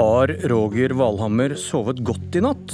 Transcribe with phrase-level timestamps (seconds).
[0.00, 2.72] Har Roger Valhammer sovet godt i natt?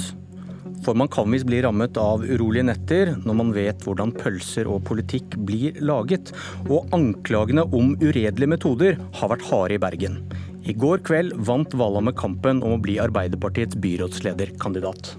[0.85, 4.85] For man kan visst bli rammet av urolige netter når man vet hvordan pølser og
[4.87, 6.29] politikk blir laget.
[6.71, 10.15] Og anklagene om uredelige metoder har vært harde i Bergen.
[10.63, 15.09] I går kveld vant Valhammer kampen om å bli Arbeiderpartiets byrådslederkandidat.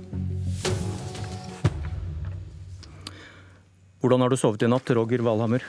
[4.00, 5.66] Hvordan har du sovet i natt, Roger Valhammer?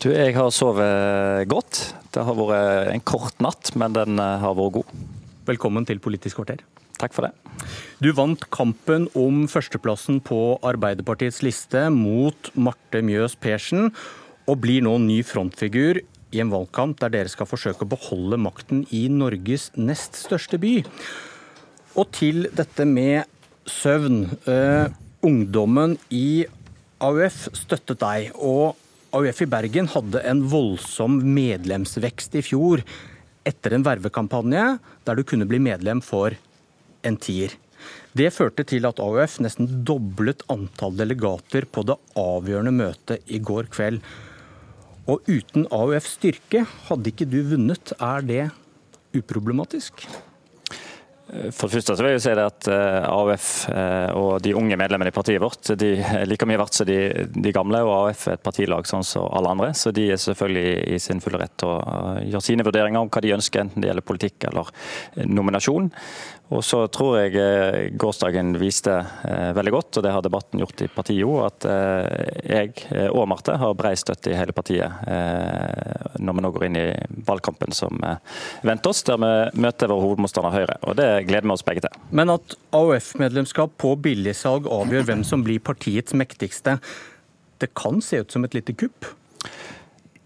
[0.00, 1.82] Du, jeg har sovet godt.
[2.16, 5.13] Det har vært en kort natt, men den eh, har vært god.
[5.44, 6.62] Velkommen til Politisk kvarter.
[6.96, 7.34] Takk for det.
[8.00, 13.90] Du vant kampen om førsteplassen på Arbeiderpartiets liste mot Marte Mjøs Persen,
[14.48, 16.00] og blir nå ny frontfigur
[16.32, 20.78] i en valgkamp der dere skal forsøke å beholde makten i Norges nest største by.
[22.00, 23.28] Og til dette med
[23.68, 24.24] søvn.
[24.48, 24.88] Uh,
[25.24, 26.44] ungdommen i
[27.04, 28.76] AUF støttet deg, og
[29.16, 32.84] AUF i Bergen hadde en voldsom medlemsvekst i fjor
[33.48, 34.64] etter en vervekampanje
[35.06, 36.36] der du kunne bli medlem for
[37.04, 37.52] en tier.
[38.16, 43.68] Det førte til at AUF nesten doblet antall delegater på det avgjørende møtet i går
[43.74, 44.00] kveld.
[45.10, 47.92] Og uten AUFs styrke hadde ikke du vunnet.
[48.00, 48.44] Er det
[49.14, 50.06] uproblematisk?
[51.34, 54.76] For det første så vil jeg si det at eh, AUF eh, og de unge
[54.78, 56.98] medlemmene i partiet vårt de er like mye verdt som de,
[57.34, 57.80] de, gamle.
[57.82, 61.22] og AUF er et partilag sånn som alle andre, så de er selvfølgelig i sin
[61.24, 64.46] fulle rett til å gjøre sine vurderinger om hva de ønsker, enten det gjelder politikk
[64.52, 64.70] eller
[65.26, 65.90] nominasjon.
[66.52, 68.92] Og så tror jeg eh, gårsdagen viste
[69.24, 73.24] eh, veldig godt, og det har debatten gjort i partiet òg, at eh, jeg og
[73.30, 74.92] Marte har brei støtte i hele partiet
[76.20, 76.84] når vi nå går inn i
[77.26, 77.96] valgkampen som
[78.64, 80.76] venter oss, der vi møter vår hovedmotstander Høyre.
[80.88, 81.98] Og det gleder vi oss begge til.
[82.14, 86.78] Men at AUF-medlemskap på billigsalg avgjør hvem som blir partiets mektigste,
[87.62, 89.12] det kan se ut som et lite kupp?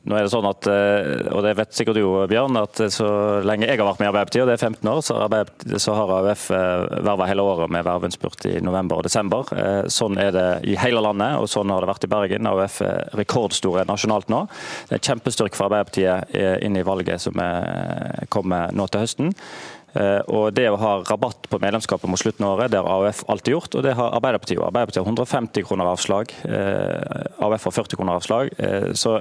[0.08, 3.08] Nå er det sånn at, eh, og det vet sikkert du Bjørn, at så
[3.44, 5.50] lenge jeg har vært med i Arbeiderpartiet, og det er 15 år, så har,
[5.84, 9.50] så har AUF eh, verva hele året med verveinnspurt i november og desember.
[9.52, 12.48] Eh, sånn er det i hele landet, og sånn har det vært i Bergen.
[12.48, 14.46] AUF er rekordstore nasjonalt nå.
[14.88, 17.36] Det er kjempestyrke for Arbeiderpartiet inn i valget som
[18.32, 19.34] kommer nå til høsten.
[19.96, 23.24] Eh, og Det å ha rabatt på medlemskapet mot slutten av året, det har AUF
[23.32, 24.60] alltid gjort, og det har Arbeiderpartiet.
[24.60, 28.52] Arbeiderpartiet har 150 kroner avslag, eh, AUF har 40 kroner avslag.
[28.58, 29.18] Eh, så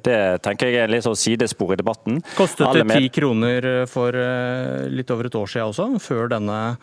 [0.00, 2.22] Det tenker jeg er litt sånn sidespor i debatten.
[2.36, 6.76] Kostet det 10 kroner for litt over et år siden også, før denne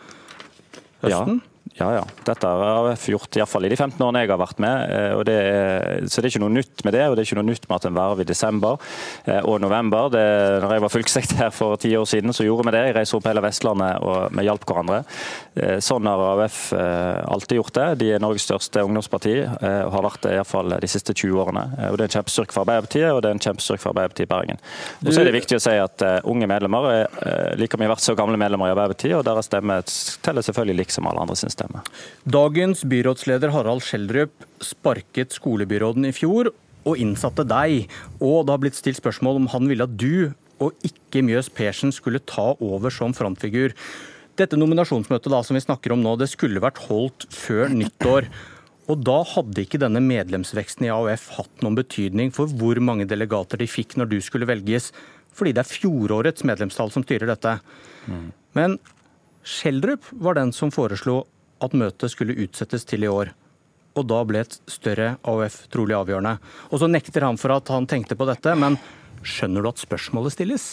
[1.02, 1.40] høsten?
[1.40, 1.57] Ja.
[1.76, 2.04] Ja, ja.
[2.26, 4.92] Dette har jeg gjort iallfall i de 15 årene jeg har vært med.
[5.18, 7.04] og det er, så det er ikke noe nytt med det.
[7.08, 8.78] Og det er ikke noe nytt med at en verv i desember
[9.28, 10.08] eh, og november.
[10.14, 10.24] Det,
[10.64, 12.84] når jeg var fylkessekretær for ti år siden, så gjorde vi det.
[12.88, 15.00] Jeg reiste opp hele Vestlandet og vi hjalp hverandre.
[15.58, 17.86] Eh, sånn har AUF alltid gjort det.
[18.02, 21.64] De er Norges største ungdomsparti og har vært det iallfall de siste 20 årene.
[21.90, 24.30] Og Det er en kjempestyrke for Arbeiderpartiet, og det er en kjempestyrke for Arbeiderpartiet i
[24.30, 24.60] Bergen.
[25.04, 28.18] Og så er det viktig å si at unge medlemmer er like mye verdt som
[28.18, 29.80] gamle medlemmer i Arbeiderpartiet, og deres stemme
[30.24, 31.88] teller selvfølgelig liksom alle andre sin stemme systemet.
[32.24, 36.52] Dagens byrådsleder Harald Schjelderup sparket skolebyråden i fjor
[36.84, 37.88] og innsatte deg.
[38.20, 41.92] Og det har blitt stilt spørsmål om han ville at du og ikke Mjøs Persen
[41.92, 43.74] skulle ta over som frontfigur.
[44.38, 48.26] Dette nominasjonsmøtet da, som vi snakker om nå, det skulle vært holdt før nyttår.
[48.88, 53.60] Og da hadde ikke denne medlemsveksten i AUF hatt noen betydning for hvor mange delegater
[53.60, 54.90] de fikk når du skulle velges,
[55.36, 57.58] fordi det er fjorårets medlemstall som styrer dette.
[58.08, 58.30] Mm.
[58.58, 58.78] Men
[59.48, 61.22] Schjelderup var den som foreslo
[61.64, 63.32] at møtet skulle utsettes til i år.
[63.98, 66.36] Og da ble et større AUF trolig avgjørende.
[66.70, 68.78] Og så nekter han for at han tenkte på dette, men
[69.26, 70.68] skjønner du at spørsmålet stilles?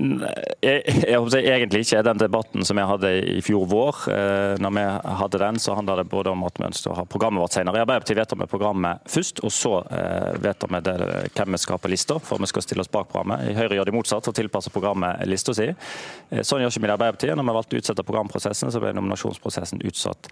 [0.00, 2.00] Jeg, jeg, egentlig ikke.
[2.04, 4.84] Den debatten som jeg hadde i fjor vår, eh, når vi
[5.20, 7.78] hadde den, så handla det både om at vi ønsket å ha programmet vårt senere.
[7.78, 10.96] I Arbeiderpartiet vedtar vi programmet først, og så eh, vedtar vi det,
[11.36, 13.44] hvem vi skal på lista, for vi skal stille oss bak programmet.
[13.50, 15.68] I Høyre gjør de motsatt og tilpasser programmet lista si.
[15.68, 17.36] Eh, sånn gjør ikke vi i Arbeiderpartiet.
[17.36, 20.30] Når vi valgte å utsette programprosessen, så ble nominasjonsprosessen utsatt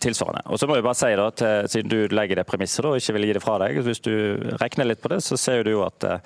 [0.00, 0.44] tilsvarende.
[0.52, 3.14] Og så må jeg bare si da, til, Siden du legger det premisset og ikke
[3.16, 4.12] vil gi det fra deg, hvis du
[4.60, 6.18] regner litt på det, så ser du jo at Eh,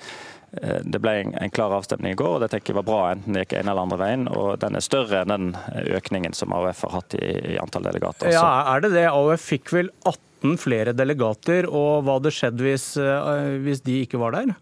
[0.83, 3.35] det ble en, en, klar avstemning i går, og det tenker jeg var bra enten
[3.35, 4.27] det gikk en eller andre veien.
[4.31, 5.49] og Den er større enn den
[5.97, 8.31] økningen som AUF har hatt i, i antall delegater.
[8.31, 8.45] Ja,
[8.75, 9.07] Er det det?
[9.11, 14.21] AUF fikk vel 18 flere delegater, og hva hadde skjedd hvis, eh, hvis de ikke
[14.21, 14.53] var der?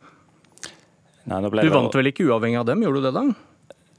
[1.29, 3.25] Nei, du vant vel ikke uavhengig av dem, gjorde du det da?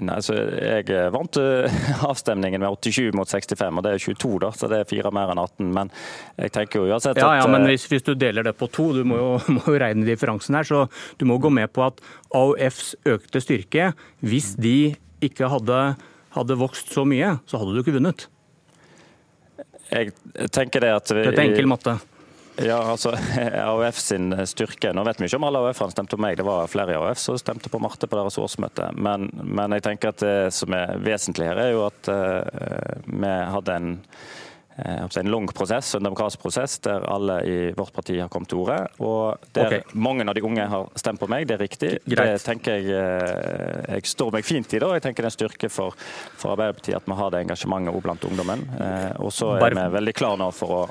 [0.03, 1.75] Nei, så Jeg vant eh,
[2.11, 5.31] avstemningen med 87 mot 65, og det er 22, da, så det er fire mer
[5.31, 5.69] enn 18.
[5.77, 5.93] Men
[6.41, 8.67] jeg tenker jo uansett at Ja, ja, men eh, hvis, hvis, du deler det på
[8.75, 10.87] to, du må jo, må jo regne differansen her, så
[11.21, 12.03] du må gå med på at
[12.35, 13.93] AUFs økte styrke,
[14.25, 14.95] hvis de
[15.25, 15.83] ikke hadde,
[16.35, 18.27] hadde vokst så mye, så hadde du ikke vunnet.
[19.95, 20.11] Jeg
[20.51, 21.95] tenker det at vi, Dette er enkel matte.
[22.63, 23.11] Ja, altså
[23.71, 26.71] AUF sin styrke Nå vet vi ikke om alle AUF-erne stemte på meg, det var
[26.71, 28.93] flere i AUF som stemte på Marte på deres årsmøte.
[28.95, 33.35] Men, men jeg tenker at det som er vesentlig her, er jo at uh, vi
[33.57, 38.29] hadde en Eh, en lang prosess, en demokratisk prosess der alle i vårt parti har
[38.29, 38.79] kommet til orde.
[38.99, 39.83] Og der okay.
[39.95, 41.91] mange av de unge har stemt på meg, det er riktig.
[42.05, 42.35] Greit.
[42.35, 44.83] Det tenker jeg eh, jeg står meg fint i.
[44.83, 44.91] da.
[44.97, 45.95] Jeg tenker det er en styrke for,
[46.35, 48.67] for Arbeiderpartiet at vi har det engasjementet også blant ungdommen.
[48.81, 50.83] Eh, og så er vi veldig klare nå for å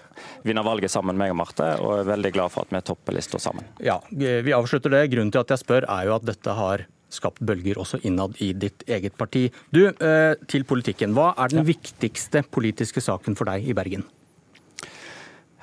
[0.47, 3.41] vinne valget sammen, meg og Marte, og er veldig glad for at vi topper lista
[3.41, 3.67] sammen.
[3.83, 5.07] Ja, Vi avslutter det.
[5.11, 8.51] Grunnen til at jeg spør, er jo at dette har skapt bølger også innad i
[8.57, 9.47] ditt eget parti.
[9.73, 11.13] Du, eh, til politikken.
[11.15, 14.05] Hva er den viktigste politiske saken for deg i Bergen?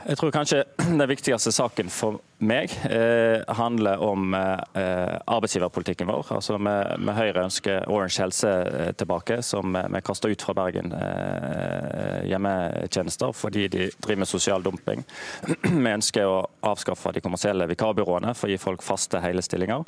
[0.06, 0.64] Jeg tror kanskje
[1.00, 6.26] den viktigste saken for meg eh, handler om eh, arbeidsgiverpolitikken vår.
[6.36, 12.28] Altså med, Høyre ønsker Orange Helse eh, tilbake, som vi kasta ut fra Bergen eh,
[12.30, 15.04] hjemmetjenester fordi de driver med sosial dumping.
[15.80, 19.84] Vi ønsker å avskaffe de kommersielle vikarbyråene for å gi folk faste hele stillinger.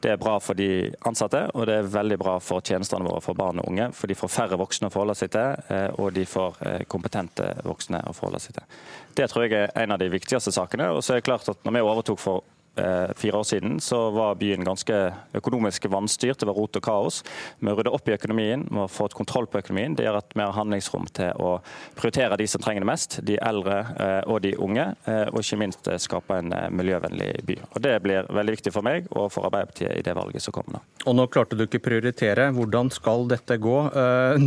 [0.00, 3.38] Det er bra for de ansatte, og det er veldig bra for tjenestene våre for
[3.38, 3.90] barn og unge.
[3.96, 7.50] For de får færre voksne å forholde seg til, eh, og de får eh, kompetente
[7.66, 8.68] voksne å forholde seg til.
[9.16, 10.90] Det tror jeg er en av de viktigste sakene.
[10.92, 12.44] Og så er det klart at når vi overtok for
[12.76, 14.94] eh, fire år siden, så var byen ganske
[15.34, 16.38] økonomisk vanstyrt.
[16.40, 17.22] Det var rot og kaos.
[17.58, 19.96] Vi rydde opp i økonomien, vi har fått kontroll på økonomien.
[19.96, 21.56] Det gjør at vi har handlingsrom til å
[21.96, 24.88] prioritere de som trenger det mest, de eldre eh, og de unge.
[25.06, 27.58] Eh, og ikke minst skape en miljøvennlig by.
[27.72, 30.78] Og Det blir veldig viktig for meg og for Arbeiderpartiet i det valget som kommer
[30.78, 30.84] nå.
[31.06, 32.50] Og nå klarte du ikke prioritere.
[32.54, 33.76] Hvordan skal dette gå?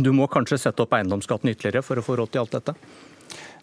[0.04, 2.74] Du må kanskje sette opp eiendomsskatten ytterligere for å få råd til alt dette?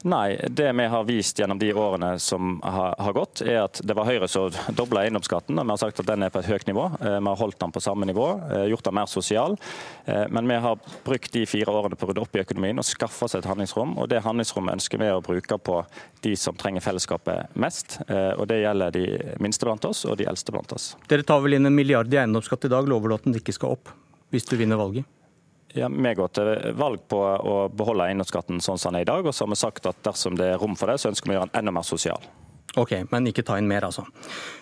[0.04, 3.96] Nei, det vi har vist gjennom de årene som har, har gått, er at det
[3.98, 5.58] var Høyre som dobla eiendomsskatten.
[5.58, 6.86] og Vi har sagt at den er på et høyt nivå.
[7.02, 9.58] Eh, vi har holdt den på samme nivå, eh, gjort den mer sosial.
[10.06, 12.86] Eh, men vi har brukt de fire årene på å rydde opp i økonomien og
[12.86, 13.98] skaffe oss et handlingsrom.
[13.98, 15.82] og Det handlingsrommet ønsker vi å bruke på
[16.22, 18.00] de som trenger fellesskapet mest.
[18.08, 20.96] og Det gjelder de minste blant oss og de eldste blant oss.
[21.08, 22.88] Dere tar vel inn en milliard i eiendomsskatt i dag.
[22.88, 23.90] Lover du at den ikke skal opp
[24.32, 25.06] hvis du vinner valget?
[25.76, 29.26] Ja, Vi går til valg på å beholde eiendomsskatten sånn som den er i dag.
[29.26, 31.36] Og så har vi sagt at dersom det er rom for det, så ønsker vi
[31.36, 32.24] å gjøre den enda mer sosial.
[32.78, 34.06] Ok, Men ikke ta inn mer, altså.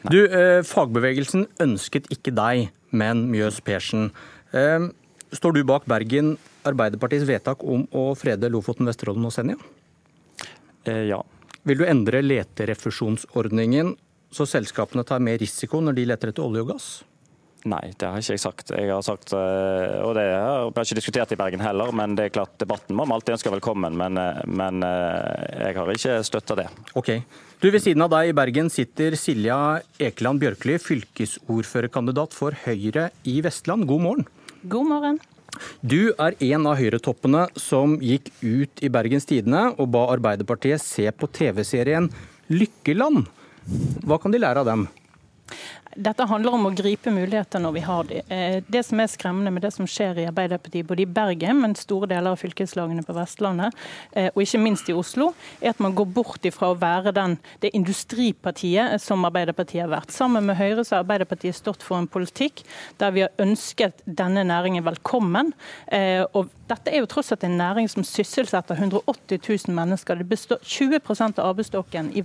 [0.09, 4.11] Du, eh, Fagbevegelsen ønsket ikke deg, men Mjøs Persen.
[4.53, 4.89] Eh,
[5.31, 9.57] står du bak Bergen Arbeiderpartiets vedtak om å frede Lofoten, Vesterålen og Senja?
[10.85, 11.21] Eh, ja.
[11.65, 13.95] Vil du endre leterefusjonsordningen
[14.31, 17.03] så selskapene tar mer risiko når de leter etter olje og gass?
[17.65, 18.71] Nei, det har ikke jeg sagt.
[18.77, 22.27] Jeg har sagt, eh, og det har vi ikke diskutert i Bergen heller, men det
[22.27, 23.95] er klart debatten må vi alltid ønske velkommen.
[23.97, 26.67] Men, eh, men eh, jeg har ikke støtta det.
[26.93, 27.09] Ok.
[27.63, 33.39] Du, Ved siden av deg i Bergen sitter Silja Ekeland Bjørkli, fylkesordførerkandidat for Høyre i
[33.41, 33.87] Vestland.
[33.89, 34.27] God morgen.
[34.69, 35.17] God morgen.
[35.81, 41.07] Du er en av Høyre-toppene som gikk ut i Bergens Tidende og ba Arbeiderpartiet se
[41.09, 42.11] på TV-serien
[42.53, 43.25] Lykkeland.
[44.05, 44.85] Hva kan de lære av dem?
[45.95, 48.17] Dette handler om å gripe muligheter når vi har de.
[48.27, 51.75] Eh, det som er skremmende med det som skjer i Arbeiderpartiet, både i Bergen, men
[51.79, 53.71] store deler av fylkeslagene på Vestlandet,
[54.11, 55.29] eh, og ikke minst i Oslo,
[55.61, 60.11] er at man går bort ifra å være den, det industripartiet som Arbeiderpartiet har vært.
[60.11, 62.65] Sammen med Høyre så har Arbeiderpartiet stått for en politikk
[62.99, 65.53] der vi har ønsket denne næringen velkommen.
[65.87, 70.17] Eh, og dette er jo tross alt en næring som sysselsetter 180 000 mennesker.
[70.17, 72.23] Det består 20% av arbeidsstokken i,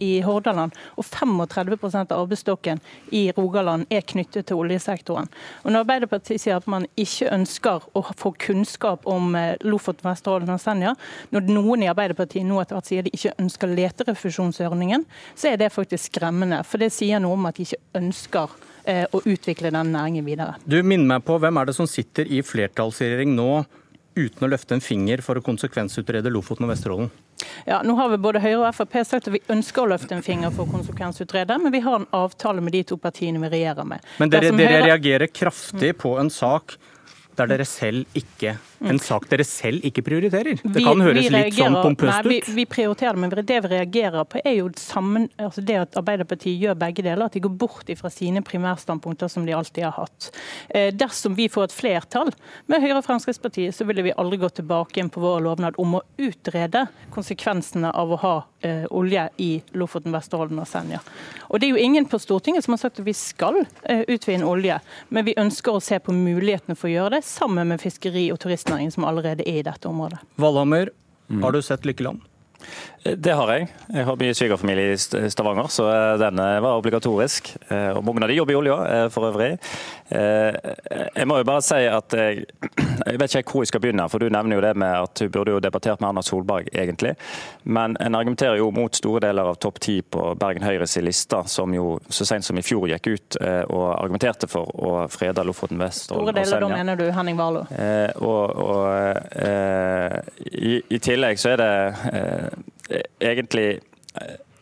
[0.00, 2.80] i Hordaland og 35% av arbeidsstokken
[3.12, 5.28] i Rogaland er knyttet til oljesektoren.
[5.64, 10.54] Og Når Arbeiderpartiet sier at man ikke ønsker å få kunnskap om eh, Lofoten, Vesterålen
[10.54, 10.94] og Senja,
[11.34, 15.04] når noen i Arbeiderpartiet nå etter hvert sier de ikke ønsker leterefusjonsordningen,
[15.36, 16.62] så er det faktisk skremmende.
[16.64, 18.56] For det sier noe om at de ikke ønsker
[18.88, 20.56] eh, å utvikle den næringen videre.
[20.64, 23.52] Du minner meg på, Hvem er det som sitter i flertallsregjering nå
[24.14, 27.12] uten å løfte en finger for å konsekvensutrede Lofoten og Vesterålen?
[27.66, 30.24] Ja, nå har vi både Høyre og Frp sagt at vi ønsker å løfte en
[30.24, 33.88] finger for å konsekvensutrede, men vi har en avtale med de to partiene vi regjerer
[33.88, 34.04] med.
[34.22, 34.90] Men dere, dere Høyre...
[34.92, 36.76] reagerer kraftig på en sak
[37.38, 38.58] der dere selv ikke
[38.90, 40.60] en sak dere selv ikke prioriterer?
[40.62, 42.30] Det kan høres litt sånn pompøst ut?
[42.32, 45.98] Vi, vi, prioriterer det, men det vi reagerer på er jo sammen, altså det at
[46.00, 47.26] Arbeiderpartiet gjør begge deler.
[47.26, 50.30] At de går bort fra sine primærstandpunkter som de alltid har hatt.
[50.68, 52.32] Eh, dersom vi får et flertall
[52.70, 55.98] med Høyre og Fremskrittspartiet, så ville vi aldri gå tilbake igjen på vår lovnad om
[55.98, 61.02] å utrede konsekvensene av å ha eh, olje i Lofoten, Vesterålen og Senja.
[61.48, 64.48] Og Det er jo ingen på Stortinget som har sagt at vi skal eh, utvinne
[64.48, 68.28] olje, men vi ønsker å se på mulighetene for å gjøre det, sammen med fiskeri
[68.32, 68.40] og
[68.72, 70.18] turistnæring som allerede er i dette området.
[70.36, 70.90] Valhammer,
[71.28, 71.42] mm.
[71.42, 72.20] har du sett Lykkeland?
[73.02, 73.66] Det har jeg.
[73.90, 75.88] Jeg har mye svigerfamilie i Stavanger, så
[76.20, 77.56] denne var obligatorisk.
[77.96, 79.56] Og mange av de jobber i olja for øvrig.
[80.12, 82.46] Jeg må jo bare si at jeg,
[83.06, 84.08] jeg vet ikke hvor jeg skal begynne.
[84.08, 87.14] for Du nevner jo det med at hun burde jo debattert med Erna Solberg, egentlig.
[87.64, 91.74] Men en argumenterer jo mot store deler av topp ti på Bergen Høyres liste, som
[91.74, 96.28] jo så sent som i fjor gikk ut og argumenterte for å frede Lofoten, Vesterålen
[96.28, 96.46] og Senja.
[96.46, 97.66] Store deler, da mener du Henning Warloe?
[97.76, 98.86] Eh, og, og
[99.32, 100.18] eh,
[100.52, 101.72] i, i, tillegg så er det
[102.12, 103.66] eh, egentlig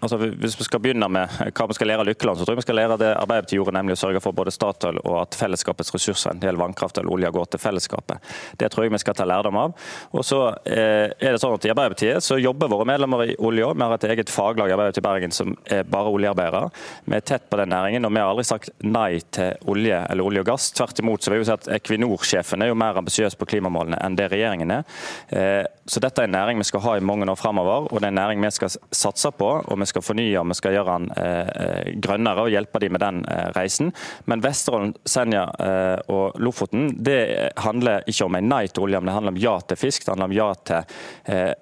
[0.00, 2.62] Altså, hvis vi skal begynne med hva vi skal lære av Lykkeland, så tror jeg
[2.62, 5.92] vi skal lære det Arbeiderpartiet gjorde, nemlig å sørge for både Statoil og at fellesskapets
[5.92, 8.30] ressurser, en del vannkraft eller olje, går til fellesskapet.
[8.57, 9.75] Det tror jeg vi skal ta lærdom av.
[10.16, 13.69] Og så eh, er det sånn at I Arbeiderpartiet så jobber våre medlemmer i olje.
[13.75, 16.73] Vi har et eget faglag i Arbeiderpartiet Bergen som er bare oljearbeidere.
[17.04, 20.30] Vi er tett på den næringen, og vi har aldri sagt nei til olje eller
[20.30, 20.71] olje og gass.
[20.80, 24.16] Tvert imot så vil vi si at Equinor-sjefen er jo mer ambisiøs på klimamålene enn
[24.16, 24.99] det regjeringen er.
[25.28, 28.09] Eh, så dette er en næring vi skal ha i mange år framover, og det
[28.09, 29.52] er en næring vi skal satse på.
[29.61, 33.20] og vi skal fornye vi skal gjøre den eh, grønnere og hjelpe dem med den
[33.30, 33.92] eh, reisen.
[34.30, 37.20] Men Vesterålen, Senja eh, og Lofoten det
[37.61, 40.04] handler ikke om en nei til olje, men det handler om ja til fisk.
[40.04, 40.99] Det handler om ja til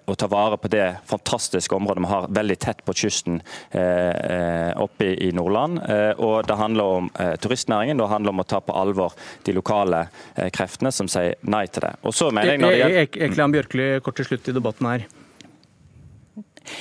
[0.09, 3.39] å ta vare på det fantastiske området vi har veldig tett på kysten
[4.81, 5.81] oppe i Nordland.
[6.25, 7.11] Og det handler om
[7.43, 9.15] turistnæringen, det handler om å ta på alvor
[9.47, 10.05] de lokale
[10.55, 11.95] kreftene som sier nei til det.
[12.03, 13.25] Og så mener jeg når det gjelder...
[13.29, 15.09] Ekland Bjørkli, kort til slutt i debatten her.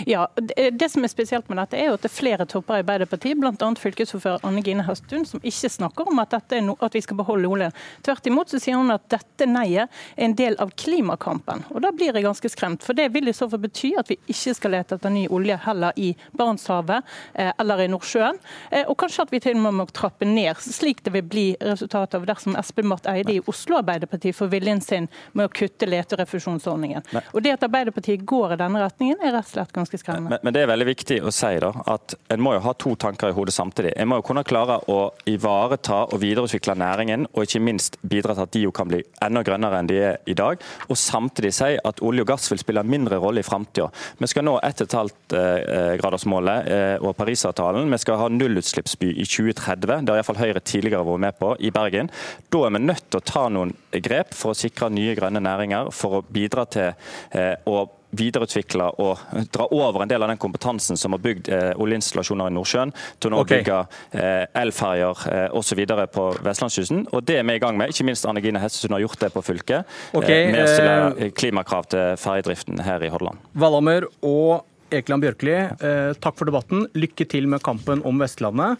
[0.06, 0.28] Ja,
[0.72, 3.40] Det som er spesielt med dette, er jo at det er flere topper i Arbeiderpartiet,
[3.40, 3.70] bl.a.
[3.80, 7.76] fylkesordfører Anne Gine Høstun, som ikke snakker om at, no, at, vi skal beholde oljen.
[8.06, 11.66] Tvert imot så sier hun at dette neiet er en del av klimakampen.
[11.74, 14.20] Og Da blir jeg ganske skremt, for det vil i så fall bety at vi
[14.28, 17.04] ikke skal lete etter ny olje heller i Barentshavet
[17.34, 18.40] eh, eller i Nordsjøen.
[18.72, 21.46] Eh, og kanskje at vi til og med må trappe ned, slik det vil bli
[21.62, 25.90] resultatet av dersom Espen Barth Eide i Oslo Arbeiderparti får viljen sin med å kutte
[25.90, 27.06] leterefusjonsordningen.
[27.34, 30.36] Og Det at Arbeiderpartiet går i denne retningen, er rett og slett ganske skremmende.
[30.36, 32.94] Men, men, det er veldig viktig å si da, at en må jo ha to
[33.00, 33.94] tanker i hodet samtidig.
[33.98, 38.48] En må jo kunne klare å ivareta og videreutvikle næringen, og ikke minst bidra til
[38.48, 40.62] at de jo kan bli enda grønnere enn de er i dag.
[40.90, 43.90] Og samtidig si at olje og gass vil spille en mindre rolle i framtida.
[44.20, 47.92] Vi skal nå 1,5-gradersmålet eh, og Parisavtalen.
[47.94, 49.88] Vi skal ha nullutslippsby i 2030.
[49.88, 52.12] Det har iallfall Høyre tidligere vært med på i Bergen.
[52.54, 55.92] Da er vi nødt til å ta noen grep for å sikre nye grønne næringer,
[55.96, 56.94] for å bidra til
[57.36, 59.20] eh, å videreutvikle og
[59.52, 63.30] dra over en del av den kompetansen som har bygd eh, oljeinstallasjoner i Nordsjøen, til
[63.30, 63.62] å nå okay.
[63.62, 63.80] bygge
[64.16, 65.84] eh, elferjer eh, osv.
[66.14, 67.04] på Vestlandskysten.
[67.12, 67.92] Og Det er vi i gang med.
[67.92, 69.98] Ikke minst Anne Gine Hestesund har gjort det på fylket.
[70.12, 73.44] Eh, okay, med å stille eh, klimakrav til ferjedriften her i Hordaland.
[73.58, 76.88] Valhammer og Ekeland Bjørkli, eh, takk for debatten.
[76.96, 78.80] Lykke til med kampen om Vestlandet.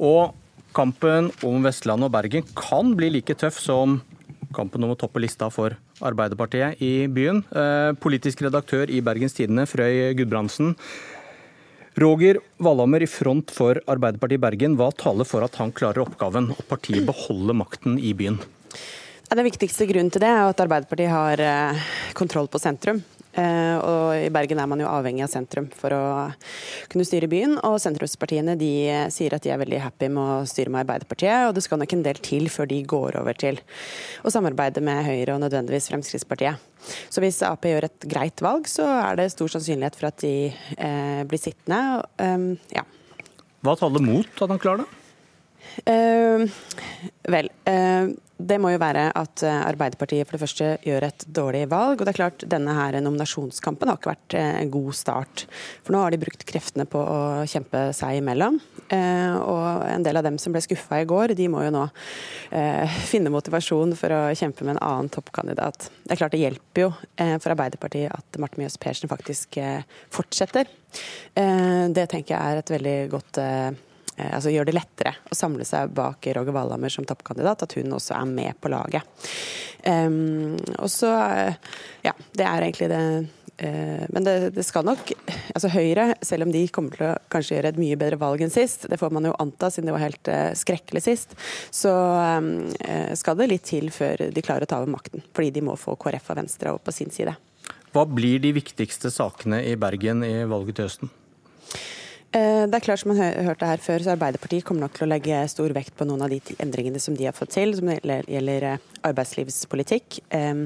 [0.00, 0.32] Og
[0.74, 4.00] kampen om Vestlandet og Bergen kan bli like tøff som
[4.56, 7.42] kampen om å toppe lista for Arbeiderpartiet i byen.
[7.50, 10.74] Eh, politisk redaktør i Bergens Tidende, Frøy Gudbrandsen.
[12.00, 14.76] Roger Valhammer i front for Arbeiderpartiet i Bergen.
[14.78, 18.40] Hva taler for at han klarer oppgaven og partiet beholder makten i byen?
[19.30, 21.84] Den viktigste grunnen til det er at Arbeiderpartiet har eh,
[22.18, 23.02] kontroll på sentrum.
[23.34, 26.04] Eh, og I Bergen er man jo avhengig av sentrum for å
[26.92, 27.56] kunne styre byen.
[27.66, 28.72] Og sentrumspartiene de
[29.14, 31.48] sier at de er veldig happy med å styre med Arbeiderpartiet.
[31.48, 33.60] Og det skal nok en del til før de går over til
[34.22, 36.70] å samarbeide med Høyre og nødvendigvis Fremskrittspartiet.
[37.12, 40.34] Så hvis Ap gjør et greit valg, så er det stor sannsynlighet for at de
[40.52, 42.04] eh, blir sittende.
[42.20, 42.84] Um, ja.
[43.64, 45.03] Hva taler mot at han klarer det?
[45.84, 46.46] Uh,
[47.30, 48.12] vel, uh,
[48.44, 52.00] det må jo være at eh, Arbeiderpartiet for det første gjør et dårlig valg.
[52.00, 55.44] og det er klart Denne her nominasjonskampen har ikke vært en god start.
[55.86, 58.58] For nå har de brukt kreftene på å kjempe seg imellom.
[58.90, 61.84] Uh, og en del av dem som ble skuffa i går, de må jo nå
[63.06, 65.88] finne motivasjon for å kjempe med en annen toppkandidat.
[66.02, 66.90] Det er klart det hjelper jo
[67.38, 69.58] for Arbeiderpartiet at Marte Mjøs Persen faktisk
[70.14, 70.70] fortsetter.
[71.34, 73.42] Det tenker jeg er et veldig godt
[74.16, 78.14] altså gjør det lettere å samle seg bak Roger Wallhammer som toppkandidat, at hun også
[78.18, 79.02] er med på laget.
[79.84, 81.10] Um, og så
[82.00, 83.00] Ja, det er egentlig det
[83.60, 85.10] uh, Men det, det, skal nok
[85.52, 88.54] altså Høyre, selv om de kommer til å kanskje gjøre et mye bedre valg enn
[88.54, 91.36] sist, det får man jo anta siden det var helt uh, skrekkelig sist,
[91.68, 91.92] så
[92.40, 92.48] um,
[93.18, 95.24] skal det litt til før de klarer å ta over makten.
[95.36, 97.36] Fordi de må få KrF og Venstre opp på sin side.
[97.94, 101.12] Hva blir de viktigste sakene i Bergen i valget til høsten?
[102.34, 105.10] Eh, det er klart som man hørte her før, så Arbeiderpartiet kommer nok til å
[105.12, 108.66] legge stor vekt på noen av de endringene som de har fått til, som gjelder
[108.72, 110.18] eh, arbeidslivspolitikk.
[110.34, 110.64] Eh,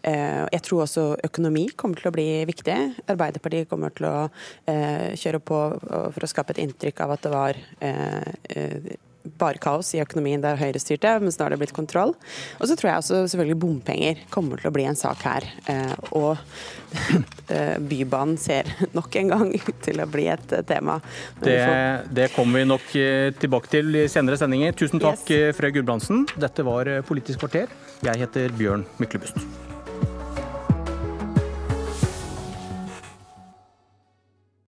[0.00, 2.78] jeg tror også økonomi kommer til å bli viktig.
[3.12, 4.16] Arbeiderpartiet kommer til å
[5.20, 7.60] kjøre på for å skape et inntrykk av at det var
[9.40, 12.14] bare kaos i økonomien der Høyre styrte, mens nå har det blitt kontroll.
[12.58, 15.46] Og så tror jeg også selvfølgelig bompenger kommer til å bli en sak her.
[16.16, 16.38] Og
[17.90, 21.00] Bybanen ser nok en gang ut til å bli et tema.
[21.42, 21.58] Det,
[22.16, 22.92] det kommer vi nok
[23.40, 24.76] tilbake til i senere sendinger.
[24.78, 25.56] Tusen takk, yes.
[25.58, 26.24] Frøy Gudbrandsen.
[26.40, 27.72] Dette var Politisk kvarter.
[28.06, 29.69] Jeg heter Bjørn Myklebust.